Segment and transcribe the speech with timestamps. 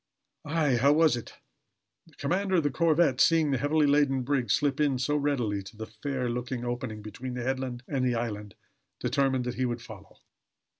[0.45, 1.35] Aye, how was it?
[2.07, 5.77] The commander of the corvette, seeing the heavily laden brig slip in so readily to
[5.77, 8.55] the fair looking opening, between the headland and the island,
[8.99, 10.17] determined that he would follow.